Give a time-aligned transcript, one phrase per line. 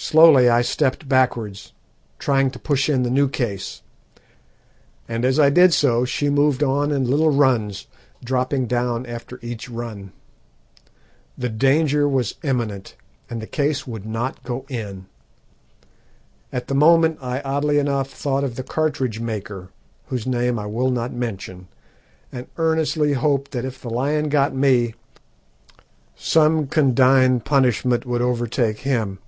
[0.00, 1.72] Slowly I stepped backwards,
[2.20, 3.82] trying to push in the new case,
[5.08, 7.88] and as I did so she moved on in little runs,
[8.22, 10.12] dropping down after each run.
[11.36, 12.94] The danger was imminent,
[13.28, 15.06] and the case would not go in.
[16.52, 19.70] At the moment I oddly enough thought of the cartridge maker,
[20.06, 21.66] whose name I will not mention,
[22.30, 24.94] and earnestly hoped that if the lion got me
[26.14, 29.18] some condign punishment would overtake _him.